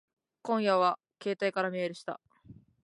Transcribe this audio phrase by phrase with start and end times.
[0.41, 2.19] 今夜は携帯からメールした。